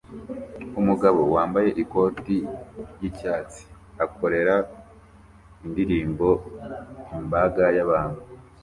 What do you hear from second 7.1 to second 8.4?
imbaga yabantu